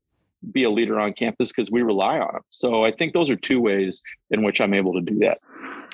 be 0.52 0.64
a 0.64 0.70
leader 0.70 0.98
on 0.98 1.12
campus 1.12 1.52
because 1.52 1.70
we 1.70 1.82
rely 1.82 2.18
on 2.18 2.32
them. 2.32 2.42
So 2.50 2.84
I 2.84 2.92
think 2.92 3.12
those 3.12 3.30
are 3.30 3.36
two 3.36 3.60
ways 3.60 4.00
in 4.30 4.42
which 4.42 4.60
I'm 4.60 4.74
able 4.74 4.94
to 4.94 5.00
do 5.00 5.18
that. 5.20 5.40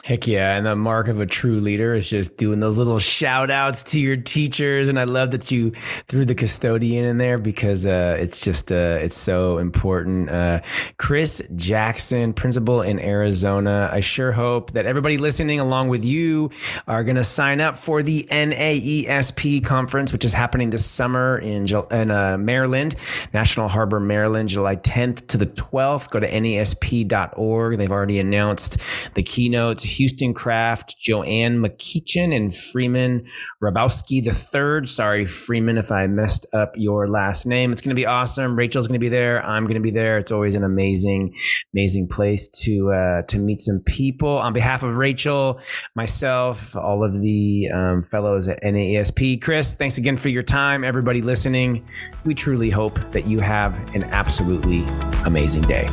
Heck 0.07 0.29
yeah. 0.29 0.57
And 0.57 0.65
the 0.65 0.77
mark 0.77 1.09
of 1.09 1.19
a 1.19 1.27
true 1.27 1.59
leader 1.59 1.93
is 1.93 2.09
just 2.09 2.37
doing 2.37 2.61
those 2.61 2.79
little 2.79 3.01
shout 3.01 3.51
outs 3.51 3.83
to 3.91 3.99
your 3.99 4.17
teachers. 4.17 4.89
And 4.89 5.01
I 5.01 5.05
love 5.05 5.33
that 5.33 5.51
you 5.51 5.73
threw 5.73 6.25
the 6.25 6.37
custodian 6.37 7.05
in 7.05 7.19
there 7.19 7.39
because 7.39 7.85
uh, 7.85 8.17
it's 8.21 8.41
just, 8.41 8.71
uh, 8.71 8.99
it's 9.01 9.17
so 9.17 9.59
important. 9.59 10.31
Uh, 10.31 10.61
Chris 10.97 11.43
Jackson, 11.57 12.35
principal 12.35 12.83
in 12.83 13.01
Arizona. 13.01 13.91
I 13.93 13.99
sure 13.99 14.31
hope 14.31 14.73
that 14.73 14.87
everybody 14.87 15.19
listening 15.19 15.59
along 15.59 15.89
with 15.89 16.05
you 16.05 16.53
are 16.87 17.03
going 17.03 17.17
to 17.17 17.25
sign 17.25 17.61
up 17.61 17.75
for 17.75 18.05
the 18.05 18.29
NAESP 18.31 19.65
conference, 19.65 20.13
which 20.13 20.25
is 20.25 20.35
happening 20.35 20.71
this 20.71 20.87
summer 20.87 21.37
in, 21.39 21.67
in 21.91 22.13
uh, 22.13 22.37
Maryland, 22.39 22.95
National 23.35 23.67
Harbor, 23.67 23.99
Maryland, 23.99 24.51
July 24.51 24.77
10th 24.77 25.27
to 25.27 25.37
the 25.37 25.47
12th. 25.47 26.11
Go 26.11 26.21
to 26.21 26.31
NAESP.org. 26.31 27.77
They've 27.77 27.91
already 27.91 28.21
announced 28.27 29.15
the 29.15 29.23
keynote 29.23 29.81
Houston 29.81 30.35
Kraft, 30.35 30.97
Joanne 30.99 31.59
McEachen, 31.59 32.35
and 32.35 32.55
Freeman 32.55 33.27
Hrabowski 33.63 34.25
III. 34.25 34.87
Sorry, 34.87 35.27
Freeman, 35.27 35.79
if 35.79 35.91
I 35.93 36.07
messed 36.07 36.47
up 36.53 36.75
your 36.77 37.09
last 37.09 37.47
name. 37.47 37.73
It's 37.73 37.81
going 37.81 37.95
to 37.95 38.01
be 38.01 38.07
awesome. 38.07 38.57
Rachael's 38.57 38.87
going 38.87 38.99
to 38.99 39.05
be 39.05 39.09
there. 39.09 39.45
I'm 39.45 39.65
going 39.65 39.75
to 39.75 39.81
be 39.81 39.91
there. 39.91 40.19
It's 40.19 40.33
always 40.33 40.55
an 40.55 40.65
amazing, 40.65 41.35
amazing 41.75 42.09
place 42.09 42.49
to 42.65 42.93
uh, 42.93 43.23
to 43.23 43.39
meet 43.39 43.61
some 43.61 43.81
people. 43.81 44.39
On 44.39 44.53
behalf 44.53 44.83
of 44.83 44.97
Rachael, 44.97 45.61
myself, 45.95 46.75
all 46.77 47.05
of 47.05 47.21
the 47.21 47.69
um, 47.73 48.03
fellows 48.03 48.49
at 48.49 48.63
NAESP, 48.63 49.43
Chris, 49.43 49.75
thanks 49.75 49.99
again 49.99 50.17
for 50.17 50.29
your 50.29 50.43
time. 50.43 50.85
Everybody 50.85 51.23
listening, 51.23 51.87
we 52.25 52.35
truly 52.35 52.71
hope 52.71 52.99
that 53.13 53.27
you 53.27 53.41
have 53.41 53.95
an 53.95 54.05
absolutely 54.05 54.85
amazing 55.25 55.63
day. 55.63 55.87